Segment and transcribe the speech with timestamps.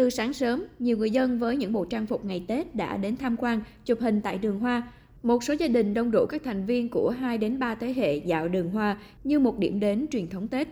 [0.00, 3.16] Từ sáng sớm, nhiều người dân với những bộ trang phục ngày Tết đã đến
[3.16, 4.92] tham quan, chụp hình tại đường hoa.
[5.22, 8.16] Một số gia đình đông đủ các thành viên của 2 đến 3 thế hệ
[8.16, 10.68] dạo đường hoa như một điểm đến truyền thống Tết.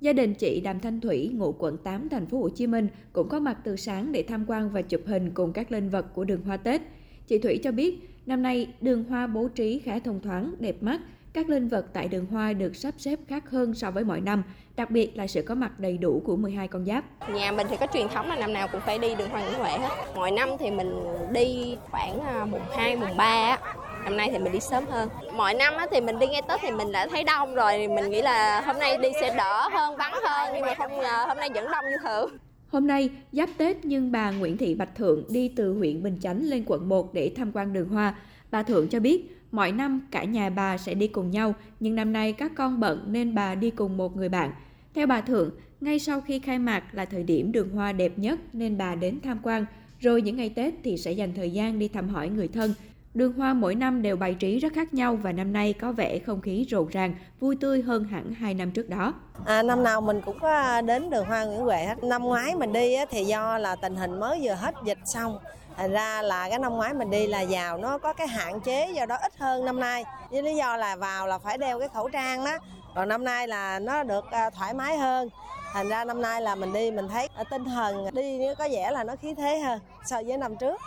[0.00, 3.28] Gia đình chị Đàm Thanh Thủy, ngụ quận 8 thành phố Hồ Chí Minh cũng
[3.28, 6.24] có mặt từ sáng để tham quan và chụp hình cùng các linh vật của
[6.24, 6.82] đường hoa Tết.
[7.26, 11.00] Chị Thủy cho biết, năm nay đường hoa bố trí khá thông thoáng, đẹp mắt,
[11.32, 14.42] các linh vật tại đường hoa được sắp xếp khác hơn so với mọi năm,
[14.76, 17.04] đặc biệt là sự có mặt đầy đủ của 12 con giáp.
[17.30, 19.58] Nhà mình thì có truyền thống là năm nào cũng phải đi đường hoa Nguyễn
[19.58, 19.88] Huệ hết.
[20.14, 20.92] Mỗi năm thì mình
[21.32, 23.58] đi khoảng à, mùng 2, mùng 3
[24.04, 25.08] Năm nay thì mình đi sớm hơn.
[25.36, 28.22] Mọi năm thì mình đi ngay Tết thì mình đã thấy đông rồi, mình nghĩ
[28.22, 31.50] là hôm nay đi sẽ đỡ hơn, vắng hơn nhưng mà không ngờ hôm nay
[31.54, 32.30] vẫn đông như thường.
[32.68, 36.42] Hôm nay, giáp Tết nhưng bà Nguyễn Thị Bạch Thượng đi từ huyện Bình Chánh
[36.42, 38.14] lên quận 1 để tham quan đường hoa.
[38.50, 42.12] Bà Thượng cho biết, mọi năm cả nhà bà sẽ đi cùng nhau, nhưng năm
[42.12, 44.50] nay các con bận nên bà đi cùng một người bạn.
[44.94, 48.40] Theo bà Thượng, ngay sau khi khai mạc là thời điểm đường hoa đẹp nhất
[48.52, 49.66] nên bà đến tham quan,
[50.00, 52.74] rồi những ngày Tết thì sẽ dành thời gian đi thăm hỏi người thân.
[53.14, 56.18] Đường hoa mỗi năm đều bày trí rất khác nhau và năm nay có vẻ
[56.18, 59.14] không khí rộn ràng, vui tươi hơn hẳn hai năm trước đó.
[59.46, 62.04] À, năm nào mình cũng có đến đường hoa Nguyễn Huệ hết.
[62.04, 65.38] Năm ngoái mình đi thì do là tình hình mới vừa hết dịch xong
[65.76, 68.92] Thành ra là cái năm ngoái mình đi là vào nó có cái hạn chế
[68.94, 70.04] do đó ít hơn năm nay.
[70.30, 72.58] Với lý do là vào là phải đeo cái khẩu trang đó.
[72.94, 75.28] Còn năm nay là nó được à, thoải mái hơn.
[75.72, 78.90] Thành ra năm nay là mình đi mình thấy à, tinh thần đi có vẻ
[78.90, 80.80] là nó khí thế hơn so với năm trước.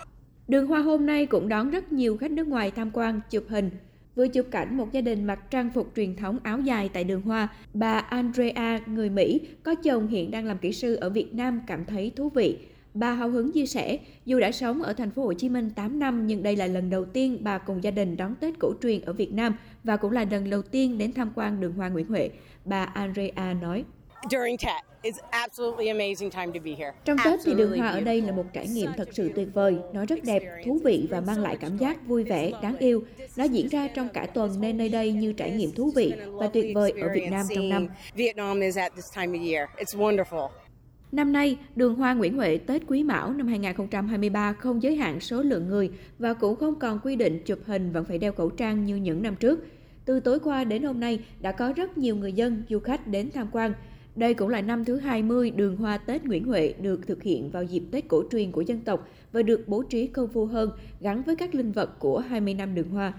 [0.48, 3.72] Đường hoa hôm nay cũng đón rất nhiều khách nước ngoài tham quan, chụp hình.
[4.16, 7.22] Vừa chụp cảnh một gia đình mặc trang phục truyền thống áo dài tại đường
[7.22, 11.62] hoa, bà Andrea, người Mỹ, có chồng hiện đang làm kỹ sư ở Việt Nam
[11.68, 12.60] cảm thấy thú vị
[12.94, 16.00] Bà hào hứng chia sẻ, dù đã sống ở thành phố Hồ Chí Minh 8
[16.00, 19.02] năm nhưng đây là lần đầu tiên bà cùng gia đình đón Tết cổ truyền
[19.02, 22.08] ở Việt Nam và cũng là lần đầu tiên đến tham quan đường hoa Nguyễn
[22.08, 22.30] Huệ.
[22.66, 23.84] Bà Andrea nói.
[27.06, 29.78] Trong Tết thì đường hoa ở đây là một trải nghiệm thật sự tuyệt vời.
[29.94, 33.04] Nó rất đẹp, thú vị và mang lại cảm giác vui vẻ, đáng yêu.
[33.38, 36.48] Nó diễn ra trong cả tuần nên nơi đây như trải nghiệm thú vị và
[36.48, 37.88] tuyệt vời ở Việt Nam trong năm.
[41.14, 45.42] Năm nay, đường hoa Nguyễn Huệ Tết Quý Mão năm 2023 không giới hạn số
[45.42, 48.86] lượng người và cũng không còn quy định chụp hình vẫn phải đeo khẩu trang
[48.86, 49.66] như những năm trước.
[50.06, 53.30] Từ tối qua đến hôm nay đã có rất nhiều người dân, du khách đến
[53.34, 53.74] tham quan.
[54.16, 57.64] Đây cũng là năm thứ 20 đường hoa Tết Nguyễn Huệ được thực hiện vào
[57.64, 60.70] dịp Tết cổ truyền của dân tộc và được bố trí công phu hơn
[61.02, 63.14] gắn với các linh vật của 20 năm đường hoa.